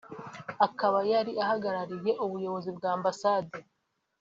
[0.67, 3.55] akaba yari ahagarariye ubuyobozi bwa Ambasade